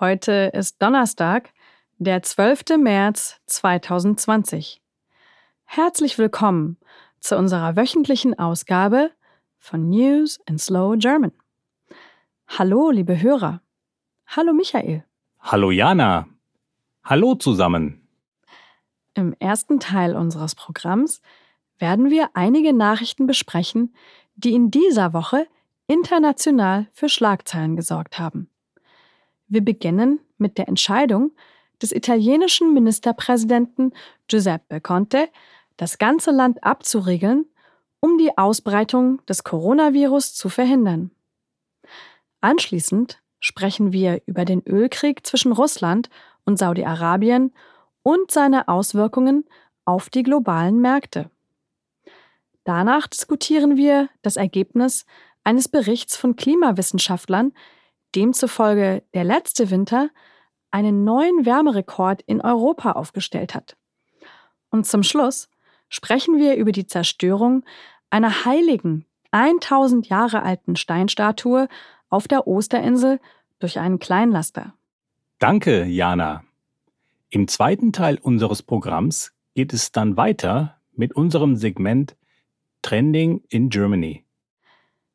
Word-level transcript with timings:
Heute 0.00 0.52
ist 0.54 0.80
Donnerstag, 0.80 1.52
der 1.98 2.22
12. 2.22 2.78
März 2.78 3.40
2020. 3.46 4.80
Herzlich 5.64 6.18
willkommen 6.18 6.76
zu 7.18 7.36
unserer 7.36 7.74
wöchentlichen 7.74 8.38
Ausgabe 8.38 9.10
von 9.58 9.88
News 9.90 10.38
in 10.46 10.56
Slow 10.56 10.96
German. 10.96 11.32
Hallo, 12.46 12.92
liebe 12.92 13.20
Hörer. 13.20 13.60
Hallo, 14.28 14.52
Michael. 14.52 15.04
Hallo, 15.40 15.72
Jana. 15.72 16.28
Hallo 17.02 17.34
zusammen. 17.34 18.06
Im 19.14 19.34
ersten 19.40 19.80
Teil 19.80 20.14
unseres 20.14 20.54
Programms 20.54 21.22
werden 21.80 22.08
wir 22.08 22.30
einige 22.34 22.72
Nachrichten 22.72 23.26
besprechen, 23.26 23.96
die 24.36 24.54
in 24.54 24.70
dieser 24.70 25.12
Woche 25.12 25.48
international 25.88 26.86
für 26.92 27.08
Schlagzeilen 27.08 27.74
gesorgt 27.74 28.20
haben. 28.20 28.48
Wir 29.48 29.64
beginnen 29.64 30.20
mit 30.36 30.58
der 30.58 30.68
Entscheidung 30.68 31.32
des 31.80 31.92
italienischen 31.92 32.74
Ministerpräsidenten 32.74 33.92
Giuseppe 34.28 34.80
Conte, 34.80 35.28
das 35.76 35.98
ganze 35.98 36.30
Land 36.30 36.62
abzuriegeln, 36.64 37.46
um 38.00 38.18
die 38.18 38.36
Ausbreitung 38.36 39.24
des 39.26 39.44
Coronavirus 39.44 40.34
zu 40.34 40.48
verhindern. 40.48 41.10
Anschließend 42.40 43.20
sprechen 43.40 43.92
wir 43.92 44.22
über 44.26 44.44
den 44.44 44.62
Ölkrieg 44.66 45.26
zwischen 45.26 45.52
Russland 45.52 46.10
und 46.44 46.58
Saudi-Arabien 46.58 47.52
und 48.02 48.30
seine 48.30 48.68
Auswirkungen 48.68 49.44
auf 49.84 50.10
die 50.10 50.22
globalen 50.22 50.80
Märkte. 50.80 51.30
Danach 52.64 53.06
diskutieren 53.06 53.76
wir 53.76 54.08
das 54.22 54.36
Ergebnis 54.36 55.06
eines 55.42 55.68
Berichts 55.68 56.16
von 56.16 56.36
Klimawissenschaftlern, 56.36 57.52
demzufolge 58.14 59.02
der 59.14 59.24
letzte 59.24 59.70
Winter 59.70 60.10
einen 60.70 61.04
neuen 61.04 61.46
Wärmerekord 61.46 62.22
in 62.22 62.40
Europa 62.40 62.92
aufgestellt 62.92 63.54
hat. 63.54 63.76
Und 64.70 64.86
zum 64.86 65.02
Schluss 65.02 65.48
sprechen 65.88 66.38
wir 66.38 66.56
über 66.56 66.72
die 66.72 66.86
Zerstörung 66.86 67.64
einer 68.10 68.44
heiligen, 68.44 69.06
1000 69.30 70.08
Jahre 70.08 70.42
alten 70.42 70.76
Steinstatue 70.76 71.68
auf 72.08 72.28
der 72.28 72.46
Osterinsel 72.46 73.20
durch 73.58 73.78
einen 73.78 73.98
Kleinlaster. 73.98 74.74
Danke, 75.38 75.84
Jana. 75.84 76.44
Im 77.30 77.46
zweiten 77.48 77.92
Teil 77.92 78.18
unseres 78.20 78.62
Programms 78.62 79.32
geht 79.54 79.72
es 79.72 79.92
dann 79.92 80.16
weiter 80.16 80.78
mit 80.92 81.14
unserem 81.14 81.56
Segment 81.56 82.16
Trending 82.82 83.42
in 83.48 83.68
Germany. 83.68 84.24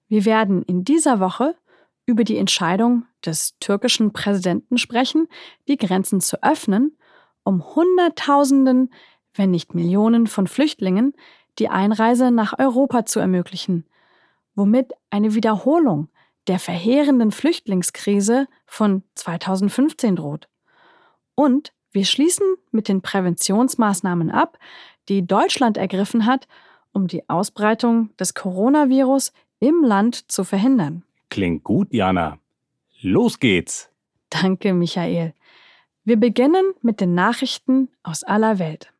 Wir 0.07 0.25
werden 0.25 0.61
in 0.63 0.83
dieser 0.83 1.19
Woche 1.19 1.55
über 2.05 2.23
die 2.23 2.37
Entscheidung 2.37 3.05
des 3.25 3.57
türkischen 3.59 4.13
Präsidenten 4.13 4.77
sprechen, 4.77 5.27
die 5.67 5.77
Grenzen 5.77 6.21
zu 6.21 6.41
öffnen, 6.43 6.97
um 7.43 7.75
Hunderttausenden, 7.75 8.93
wenn 9.33 9.51
nicht 9.51 9.73
Millionen 9.73 10.27
von 10.27 10.47
Flüchtlingen 10.47 11.13
die 11.59 11.69
Einreise 11.69 12.31
nach 12.31 12.57
Europa 12.57 13.05
zu 13.05 13.19
ermöglichen, 13.19 13.85
womit 14.55 14.91
eine 15.09 15.35
Wiederholung 15.35 16.09
der 16.47 16.59
verheerenden 16.59 17.31
Flüchtlingskrise 17.31 18.47
von 18.65 19.03
2015 19.15 20.15
droht. 20.15 20.49
Und 21.35 21.73
wir 21.91 22.05
schließen 22.05 22.45
mit 22.71 22.87
den 22.87 23.01
Präventionsmaßnahmen 23.01 24.31
ab, 24.31 24.57
die 25.09 25.25
Deutschland 25.25 25.77
ergriffen 25.77 26.25
hat, 26.25 26.47
um 26.91 27.07
die 27.07 27.27
Ausbreitung 27.29 28.15
des 28.17 28.33
Coronavirus 28.33 29.31
im 29.59 29.83
Land 29.83 30.31
zu 30.31 30.43
verhindern. 30.43 31.03
Klingt 31.33 31.63
gut, 31.63 31.91
Jana. 31.91 32.37
Los 33.01 33.39
geht's. 33.39 33.89
Danke, 34.29 34.71
Michael. 34.71 35.33
Wir 36.03 36.17
beginnen 36.17 36.75
mit 36.83 37.01
den 37.01 37.15
Nachrichten 37.15 37.89
aus 38.03 38.23
aller 38.23 38.59
Welt. 38.59 38.93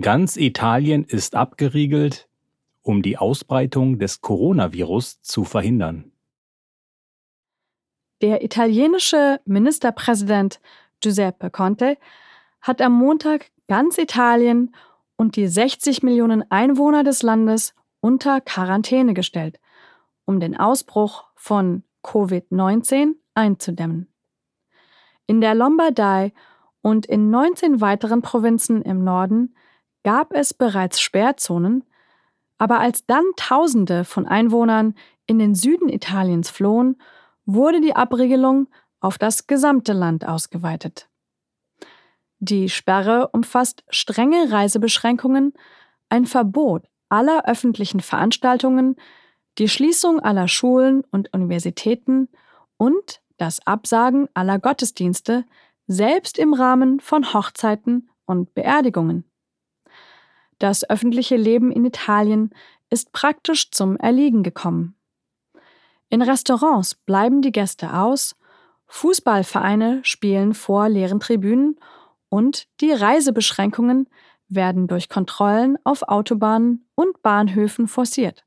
Ganz 0.00 0.36
Italien 0.36 1.02
ist 1.02 1.34
abgeriegelt, 1.34 2.28
um 2.82 3.02
die 3.02 3.18
Ausbreitung 3.18 3.98
des 3.98 4.20
Coronavirus 4.20 5.20
zu 5.22 5.42
verhindern. 5.42 6.12
Der 8.22 8.44
italienische 8.44 9.40
Ministerpräsident 9.44 10.60
Giuseppe 11.00 11.50
Conte 11.50 11.98
hat 12.60 12.80
am 12.80 12.92
Montag 12.92 13.50
ganz 13.66 13.98
Italien 13.98 14.72
und 15.16 15.34
die 15.34 15.48
60 15.48 16.04
Millionen 16.04 16.48
Einwohner 16.48 17.02
des 17.02 17.24
Landes 17.24 17.74
unter 18.06 18.40
Quarantäne 18.40 19.14
gestellt, 19.14 19.58
um 20.26 20.38
den 20.38 20.56
Ausbruch 20.56 21.24
von 21.34 21.82
Covid-19 22.04 23.14
einzudämmen. 23.34 24.06
In 25.26 25.40
der 25.40 25.56
Lombardei 25.56 26.32
und 26.82 27.04
in 27.06 27.30
19 27.30 27.80
weiteren 27.80 28.22
Provinzen 28.22 28.80
im 28.82 29.02
Norden 29.02 29.56
gab 30.04 30.32
es 30.32 30.54
bereits 30.54 31.00
Sperrzonen, 31.00 31.82
aber 32.58 32.78
als 32.78 33.06
dann 33.06 33.24
Tausende 33.34 34.04
von 34.04 34.24
Einwohnern 34.24 34.94
in 35.26 35.40
den 35.40 35.56
Süden 35.56 35.88
Italiens 35.88 36.48
flohen, 36.48 37.02
wurde 37.44 37.80
die 37.80 37.96
Abriegelung 37.96 38.68
auf 39.00 39.18
das 39.18 39.48
gesamte 39.48 39.94
Land 39.94 40.24
ausgeweitet. 40.24 41.08
Die 42.38 42.68
Sperre 42.68 43.30
umfasst 43.32 43.82
strenge 43.88 44.52
Reisebeschränkungen, 44.52 45.54
ein 46.08 46.24
Verbot 46.24 46.84
aller 47.08 47.46
öffentlichen 47.46 48.00
Veranstaltungen, 48.00 48.96
die 49.58 49.68
Schließung 49.68 50.20
aller 50.20 50.48
Schulen 50.48 51.02
und 51.10 51.32
Universitäten 51.32 52.28
und 52.76 53.20
das 53.38 53.66
Absagen 53.66 54.28
aller 54.34 54.58
Gottesdienste, 54.58 55.44
selbst 55.86 56.38
im 56.38 56.54
Rahmen 56.54 57.00
von 57.00 57.32
Hochzeiten 57.32 58.10
und 58.26 58.54
Beerdigungen. 58.54 59.24
Das 60.58 60.88
öffentliche 60.88 61.36
Leben 61.36 61.70
in 61.70 61.84
Italien 61.84 62.50
ist 62.90 63.12
praktisch 63.12 63.70
zum 63.70 63.96
Erliegen 63.96 64.42
gekommen. 64.42 64.96
In 66.08 66.22
Restaurants 66.22 66.94
bleiben 66.94 67.42
die 67.42 67.52
Gäste 67.52 67.94
aus, 67.94 68.36
Fußballvereine 68.88 70.00
spielen 70.04 70.54
vor 70.54 70.88
leeren 70.88 71.20
Tribünen 71.20 71.78
und 72.28 72.68
die 72.80 72.92
Reisebeschränkungen 72.92 74.08
werden 74.48 74.86
durch 74.86 75.08
Kontrollen 75.08 75.78
auf 75.84 76.02
Autobahnen 76.02 76.86
und 76.94 77.22
Bahnhöfen 77.22 77.88
forciert. 77.88 78.44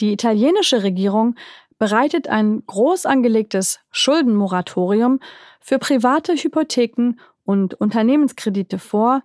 Die 0.00 0.12
italienische 0.12 0.82
Regierung 0.82 1.36
bereitet 1.78 2.28
ein 2.28 2.64
groß 2.66 3.06
angelegtes 3.06 3.80
Schuldenmoratorium 3.90 5.20
für 5.60 5.78
private 5.78 6.34
Hypotheken 6.34 7.14
und 7.44 7.74
Unternehmenskredite 7.74 8.78
vor, 8.78 9.22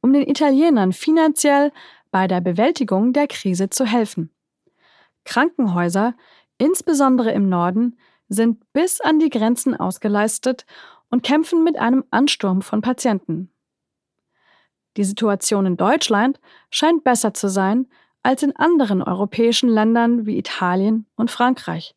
um 0.00 0.12
den 0.12 0.28
Italienern 0.28 0.92
finanziell 0.92 1.72
bei 2.10 2.26
der 2.26 2.40
Bewältigung 2.40 3.12
der 3.12 3.26
Krise 3.26 3.70
zu 3.70 3.84
helfen. 3.84 4.30
Krankenhäuser, 5.24 6.14
insbesondere 6.58 7.32
im 7.32 7.48
Norden, 7.48 7.96
sind 8.28 8.72
bis 8.72 9.00
an 9.00 9.18
die 9.18 9.30
Grenzen 9.30 9.76
ausgeleistet 9.76 10.66
und 11.10 11.22
kämpfen 11.22 11.62
mit 11.62 11.78
einem 11.78 12.04
Ansturm 12.10 12.62
von 12.62 12.80
Patienten. 12.80 13.51
Die 14.96 15.04
Situation 15.04 15.66
in 15.66 15.76
Deutschland 15.76 16.40
scheint 16.70 17.04
besser 17.04 17.34
zu 17.34 17.48
sein 17.48 17.86
als 18.22 18.42
in 18.42 18.54
anderen 18.56 19.02
europäischen 19.02 19.68
Ländern 19.68 20.26
wie 20.26 20.38
Italien 20.38 21.06
und 21.16 21.30
Frankreich. 21.30 21.94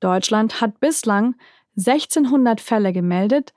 Deutschland 0.00 0.60
hat 0.60 0.80
bislang 0.80 1.36
1600 1.76 2.60
Fälle 2.60 2.92
gemeldet 2.92 3.52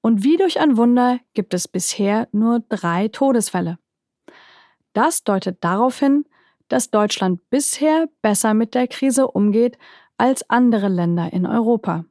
und 0.00 0.22
wie 0.22 0.36
durch 0.36 0.60
ein 0.60 0.76
Wunder 0.76 1.18
gibt 1.32 1.54
es 1.54 1.66
bisher 1.68 2.28
nur 2.32 2.60
drei 2.68 3.08
Todesfälle. 3.08 3.78
Das 4.92 5.24
deutet 5.24 5.62
darauf 5.64 5.98
hin, 5.98 6.24
dass 6.68 6.90
Deutschland 6.90 7.48
bisher 7.50 8.08
besser 8.20 8.54
mit 8.54 8.74
der 8.74 8.88
Krise 8.88 9.28
umgeht 9.28 9.78
als 10.18 10.48
andere 10.50 10.88
Länder 10.88 11.32
in 11.32 11.46
Europa. 11.46 12.04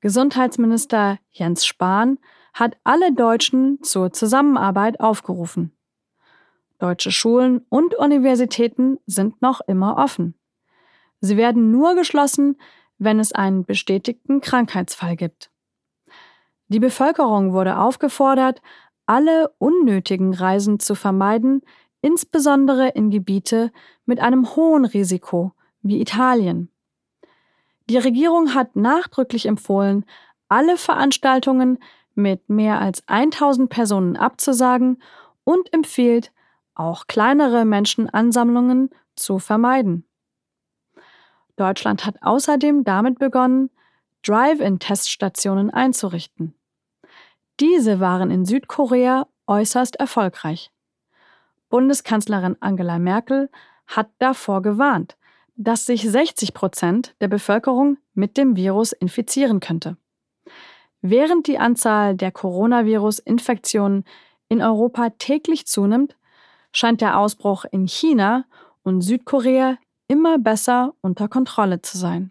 Gesundheitsminister 0.00 1.18
Jens 1.30 1.66
Spahn 1.66 2.18
hat 2.58 2.76
alle 2.82 3.12
Deutschen 3.12 3.80
zur 3.84 4.12
Zusammenarbeit 4.12 4.98
aufgerufen. 4.98 5.72
Deutsche 6.80 7.12
Schulen 7.12 7.64
und 7.68 7.94
Universitäten 7.94 8.98
sind 9.06 9.40
noch 9.40 9.60
immer 9.68 9.96
offen. 9.96 10.34
Sie 11.20 11.36
werden 11.36 11.70
nur 11.70 11.94
geschlossen, 11.94 12.56
wenn 12.98 13.20
es 13.20 13.32
einen 13.32 13.64
bestätigten 13.64 14.40
Krankheitsfall 14.40 15.14
gibt. 15.14 15.52
Die 16.66 16.80
Bevölkerung 16.80 17.52
wurde 17.52 17.78
aufgefordert, 17.78 18.60
alle 19.06 19.54
unnötigen 19.58 20.34
Reisen 20.34 20.80
zu 20.80 20.96
vermeiden, 20.96 21.62
insbesondere 22.00 22.88
in 22.88 23.10
Gebiete 23.10 23.70
mit 24.04 24.18
einem 24.18 24.56
hohen 24.56 24.84
Risiko 24.84 25.52
wie 25.82 26.00
Italien. 26.00 26.70
Die 27.88 27.98
Regierung 27.98 28.54
hat 28.54 28.74
nachdrücklich 28.74 29.46
empfohlen, 29.46 30.04
alle 30.48 30.76
Veranstaltungen 30.76 31.78
mit 32.18 32.50
mehr 32.50 32.80
als 32.80 33.02
1000 33.06 33.70
Personen 33.70 34.16
abzusagen 34.16 35.02
und 35.44 35.72
empfiehlt, 35.72 36.32
auch 36.74 37.06
kleinere 37.06 37.64
Menschenansammlungen 37.64 38.90
zu 39.16 39.38
vermeiden. 39.38 40.04
Deutschland 41.56 42.04
hat 42.04 42.16
außerdem 42.20 42.84
damit 42.84 43.18
begonnen, 43.18 43.70
Drive-in-Teststationen 44.22 45.70
einzurichten. 45.70 46.54
Diese 47.60 47.98
waren 47.98 48.30
in 48.30 48.44
Südkorea 48.44 49.26
äußerst 49.46 49.96
erfolgreich. 49.96 50.70
Bundeskanzlerin 51.68 52.56
Angela 52.60 52.98
Merkel 52.98 53.50
hat 53.86 54.10
davor 54.18 54.62
gewarnt, 54.62 55.16
dass 55.56 55.86
sich 55.86 56.08
60 56.08 56.54
Prozent 56.54 57.16
der 57.20 57.28
Bevölkerung 57.28 57.98
mit 58.14 58.36
dem 58.36 58.54
Virus 58.54 58.92
infizieren 58.92 59.60
könnte. 59.60 59.96
Während 61.00 61.46
die 61.46 61.58
Anzahl 61.58 62.16
der 62.16 62.32
Coronavirus-Infektionen 62.32 64.04
in 64.48 64.62
Europa 64.62 65.10
täglich 65.10 65.66
zunimmt, 65.66 66.16
scheint 66.72 67.00
der 67.00 67.18
Ausbruch 67.18 67.64
in 67.70 67.86
China 67.86 68.44
und 68.82 69.02
Südkorea 69.02 69.78
immer 70.08 70.38
besser 70.38 70.94
unter 71.00 71.28
Kontrolle 71.28 71.82
zu 71.82 71.98
sein. 71.98 72.30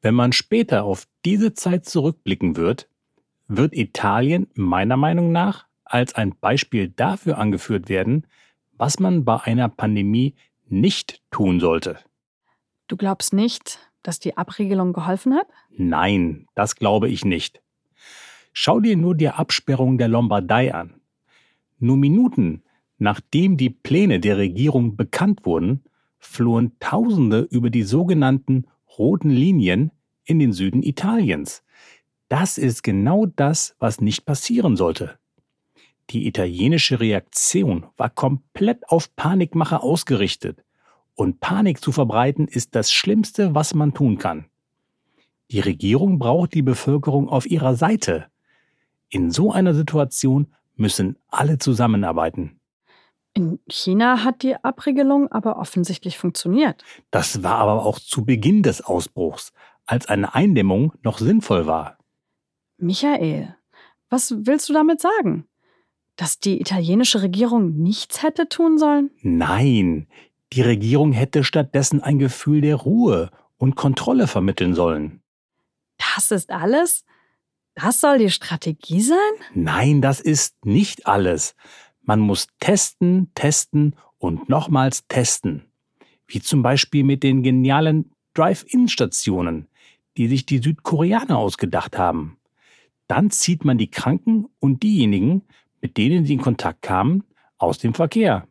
Wenn 0.00 0.14
man 0.14 0.32
später 0.32 0.82
auf 0.82 1.06
diese 1.24 1.54
Zeit 1.54 1.86
zurückblicken 1.86 2.56
wird, 2.56 2.88
wird 3.46 3.74
Italien 3.74 4.48
meiner 4.54 4.96
Meinung 4.96 5.30
nach 5.30 5.66
als 5.84 6.14
ein 6.14 6.34
Beispiel 6.40 6.88
dafür 6.88 7.38
angeführt 7.38 7.88
werden, 7.88 8.26
was 8.72 8.98
man 8.98 9.24
bei 9.24 9.40
einer 9.42 9.68
Pandemie 9.68 10.34
nicht 10.66 11.22
tun 11.30 11.60
sollte. 11.60 11.98
Du 12.88 12.96
glaubst 12.96 13.32
nicht, 13.32 13.78
dass 14.02 14.18
die 14.18 14.36
Abregelung 14.36 14.92
geholfen 14.92 15.34
hat? 15.34 15.46
Nein, 15.70 16.46
das 16.54 16.76
glaube 16.76 17.08
ich 17.08 17.24
nicht. 17.24 17.62
Schau 18.52 18.80
dir 18.80 18.96
nur 18.96 19.14
die 19.14 19.28
Absperrung 19.28 19.98
der 19.98 20.08
Lombardei 20.08 20.74
an. 20.74 21.00
Nur 21.78 21.96
Minuten 21.96 22.62
nachdem 23.02 23.56
die 23.56 23.70
Pläne 23.70 24.20
der 24.20 24.38
Regierung 24.38 24.96
bekannt 24.96 25.44
wurden, 25.44 25.82
flohen 26.18 26.78
Tausende 26.78 27.40
über 27.50 27.68
die 27.68 27.82
sogenannten 27.82 28.66
roten 28.96 29.30
Linien 29.30 29.90
in 30.24 30.38
den 30.38 30.52
Süden 30.52 30.82
Italiens. 30.82 31.64
Das 32.28 32.58
ist 32.58 32.82
genau 32.82 33.26
das, 33.26 33.74
was 33.80 34.00
nicht 34.00 34.24
passieren 34.24 34.76
sollte. 34.76 35.18
Die 36.10 36.26
italienische 36.26 37.00
Reaktion 37.00 37.86
war 37.96 38.08
komplett 38.08 38.88
auf 38.88 39.14
Panikmache 39.16 39.82
ausgerichtet. 39.82 40.64
Und 41.14 41.40
Panik 41.40 41.82
zu 41.82 41.92
verbreiten 41.92 42.48
ist 42.48 42.74
das 42.74 42.92
Schlimmste, 42.92 43.54
was 43.54 43.74
man 43.74 43.94
tun 43.94 44.18
kann. 44.18 44.46
Die 45.50 45.60
Regierung 45.60 46.18
braucht 46.18 46.54
die 46.54 46.62
Bevölkerung 46.62 47.28
auf 47.28 47.46
ihrer 47.46 47.74
Seite. 47.74 48.26
In 49.10 49.30
so 49.30 49.52
einer 49.52 49.74
Situation 49.74 50.46
müssen 50.76 51.18
alle 51.28 51.58
zusammenarbeiten. 51.58 52.58
In 53.34 53.60
China 53.68 54.24
hat 54.24 54.42
die 54.42 54.56
Abregelung 54.56 55.30
aber 55.30 55.58
offensichtlich 55.58 56.18
funktioniert. 56.18 56.82
Das 57.10 57.42
war 57.42 57.56
aber 57.56 57.84
auch 57.84 57.98
zu 57.98 58.24
Beginn 58.24 58.62
des 58.62 58.82
Ausbruchs, 58.82 59.52
als 59.86 60.06
eine 60.06 60.34
Eindämmung 60.34 60.92
noch 61.02 61.18
sinnvoll 61.18 61.66
war. 61.66 61.98
Michael, 62.78 63.54
was 64.10 64.34
willst 64.46 64.68
du 64.68 64.74
damit 64.74 65.00
sagen? 65.00 65.46
Dass 66.16 66.40
die 66.40 66.60
italienische 66.60 67.22
Regierung 67.22 67.78
nichts 67.78 68.22
hätte 68.22 68.48
tun 68.48 68.76
sollen? 68.76 69.10
Nein, 69.22 70.08
die 70.52 70.62
Regierung 70.62 71.12
hätte 71.12 71.44
stattdessen 71.44 72.02
ein 72.02 72.18
Gefühl 72.18 72.60
der 72.60 72.76
Ruhe 72.76 73.30
und 73.56 73.74
Kontrolle 73.74 74.26
vermitteln 74.26 74.74
sollen. 74.74 75.22
Das 76.14 76.30
ist 76.30 76.50
alles? 76.50 77.04
Das 77.74 78.00
soll 78.00 78.18
die 78.18 78.30
Strategie 78.30 79.00
sein? 79.00 79.18
Nein, 79.54 80.02
das 80.02 80.20
ist 80.20 80.64
nicht 80.64 81.06
alles. 81.06 81.54
Man 82.02 82.20
muss 82.20 82.48
testen, 82.60 83.30
testen 83.34 83.96
und 84.18 84.48
nochmals 84.48 85.06
testen. 85.06 85.64
Wie 86.26 86.40
zum 86.40 86.62
Beispiel 86.62 87.04
mit 87.04 87.22
den 87.22 87.42
genialen 87.42 88.12
Drive-In-Stationen, 88.34 89.68
die 90.16 90.28
sich 90.28 90.44
die 90.44 90.58
Südkoreaner 90.58 91.38
ausgedacht 91.38 91.96
haben. 91.96 92.38
Dann 93.06 93.30
zieht 93.30 93.64
man 93.64 93.78
die 93.78 93.90
Kranken 93.90 94.46
und 94.58 94.82
diejenigen, 94.82 95.42
mit 95.80 95.96
denen 95.96 96.24
sie 96.24 96.34
in 96.34 96.40
Kontakt 96.40 96.82
kamen, 96.82 97.24
aus 97.58 97.78
dem 97.78 97.94
Verkehr. 97.94 98.46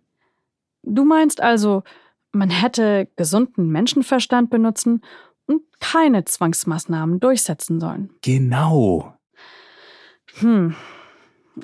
Du 0.83 1.05
meinst 1.05 1.41
also, 1.41 1.83
man 2.31 2.49
hätte 2.49 3.07
gesunden 3.15 3.69
Menschenverstand 3.69 4.49
benutzen 4.49 5.01
und 5.45 5.61
keine 5.79 6.25
Zwangsmaßnahmen 6.25 7.19
durchsetzen 7.19 7.79
sollen. 7.79 8.11
Genau. 8.21 9.17
Hm, 10.35 10.75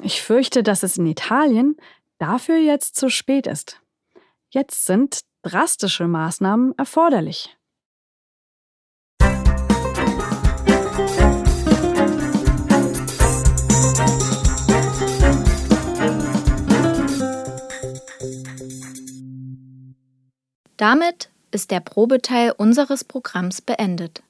ich 0.01 0.21
fürchte, 0.21 0.63
dass 0.63 0.83
es 0.83 0.97
in 0.97 1.05
Italien 1.05 1.77
dafür 2.17 2.57
jetzt 2.57 2.95
zu 2.95 3.09
spät 3.09 3.47
ist. 3.47 3.81
Jetzt 4.49 4.85
sind 4.85 5.21
drastische 5.41 6.07
Maßnahmen 6.07 6.73
erforderlich. 6.77 7.56
Damit 20.77 21.29
ist 21.51 21.71
der 21.71 21.79
Probeteil 21.79 22.51
unseres 22.51 23.03
Programms 23.03 23.61
beendet. 23.61 24.21